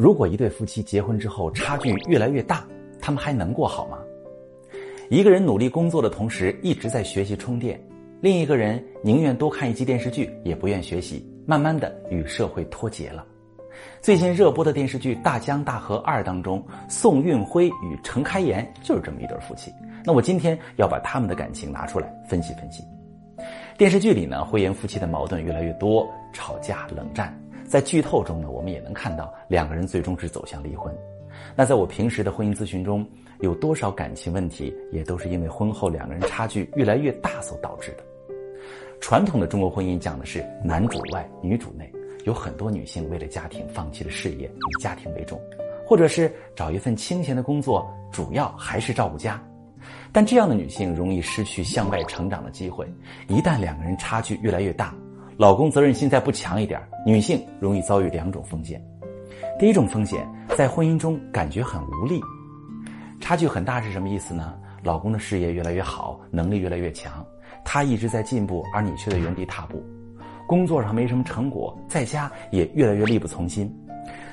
[0.00, 2.66] 如果一对夫妻结婚之后差距越来越大，
[3.02, 3.98] 他们还能过好吗？
[5.10, 7.78] 一个人努力工作的同时一直在学习充电，
[8.18, 13.26] 另一个人宁愿多看一集电视剧也不愿学习，慢慢的与社会脱节了。
[14.00, 19.70] 最近热播的电视剧《大江大河二》当中，宋运辉与程开颜就是这么一对夫妻。
[20.02, 22.82] 那我今天要把他们的感情拿出来分析分析。
[23.76, 27.38] 电视剧里呢，辉颜夫妻的矛盾越来越多，吵架冷战。
[27.70, 30.92] 在剧透中呢，我们也能看到两个人最终是走向离婚。
[31.54, 33.06] 那在我平时的婚姻咨询中，
[33.38, 38.02] 有多少感情问题也都是因为婚后两个人差距越来越大所导致的。
[39.00, 41.88] 传统的中国婚姻讲的是男主外女主内，
[42.24, 45.40] 有很多女性为了家庭放弃了事业，以家庭为重，
[45.86, 49.40] 或者是找一份清闲的工作，主要还是照顾家。
[50.10, 52.84] 但这样的女性容易失去向外成长的机会。
[53.28, 54.92] 一旦两个人差距越来越大，
[55.40, 58.78] 老公责任心再不强一点，女性容易遭遇两种风险。
[59.58, 62.20] 第一种风险，在婚姻中感觉很无力。
[63.22, 64.58] 差距很大是什么意思呢？
[64.82, 67.24] 老公的事业越来越好，能力越来越强，
[67.64, 69.82] 他一直在进步，而你却在原地踏步。
[70.46, 73.74] 工作上没什么成果，在家也越来越力不从心。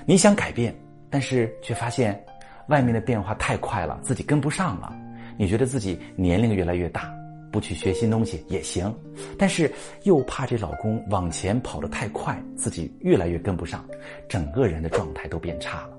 [0.05, 0.75] 你想改变，
[1.09, 2.22] 但是却发现
[2.67, 4.94] 外面的变化太快了，自己跟不上了。
[5.38, 7.13] 你觉得自己年龄越来越大，
[7.58, 8.95] 不去学新东西也行，
[9.36, 13.83] 但是又怕这老公往前跑得太快，自己越来越跟不上，
[14.30, 15.97] 整个人的状态都变差了。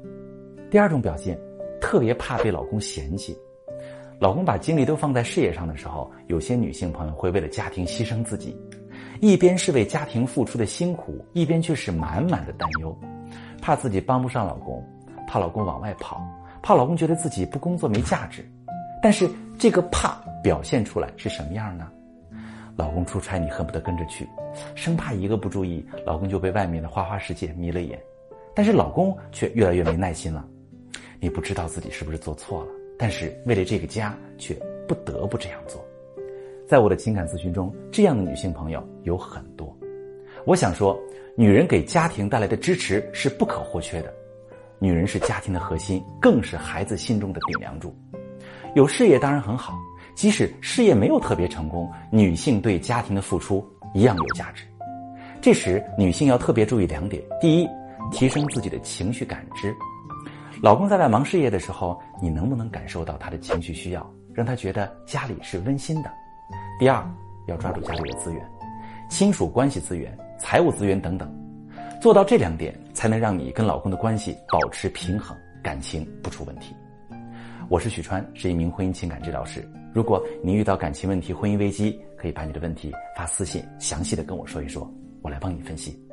[0.71, 1.37] 第二种表现，
[1.81, 3.37] 特别怕被老公嫌弃。
[4.21, 8.57] 老公把精力都放在事业上的时候，有些女性朋友会为了家庭牺牲自己，
[9.21, 12.97] 一边是为家庭付出的辛苦，一边却是满满的担忧，
[13.61, 14.81] 怕自己帮不上老公，
[15.27, 16.25] 怕老公往外跑，
[16.63, 18.49] 怕老公觉得自己不工作没价值。
[19.03, 21.91] 但是这个怕表现出来是什么样呢？
[22.77, 24.25] 老公出差，你恨不得跟着去，
[24.77, 27.99] 生怕一个不注意，老公就被外面的花花世界迷了眼。
[28.55, 30.47] 但是老公却越来越没耐心了。
[31.19, 34.55] 你不知道自己是不是做错了，但是为了这个家，却
[34.87, 35.85] 不得不这样做。
[36.69, 39.77] 在我的情感咨询中，这样的女性朋友有很多。
[40.45, 40.97] 我想说，
[41.37, 44.15] 女人给家庭带来的支持是不可或缺的。
[44.79, 47.93] 女人是家庭的核心，更是孩子心中的顶梁柱。
[48.75, 49.75] 有事业当然很好，
[50.15, 54.65] 即使事业没有特别成功，女性对家庭的付出一样有价值。
[55.41, 57.69] 这时，女性要特别注意两点：第一，
[58.13, 59.75] 提升自己的情绪感知。
[60.61, 66.11] 老公在外忙事业的时候，你能不能感受到他的情绪需要，让他觉得家里是温馨的？
[66.79, 67.09] 第二，
[67.47, 68.45] 要抓住家里的资源，
[69.09, 71.33] 亲属关系资源、财务资源等等，
[72.01, 76.75] 做到这两点，才能让你跟老公的关系保持平衡，感情不出问题。
[77.71, 79.63] 我是许川，是一名婚姻情感治疗师。
[79.93, 84.91] 如果你遇到感情问题、婚姻危机，可以把你的问题发私信，详细的跟我说一说，
[85.21, 86.08] 我来帮你分析。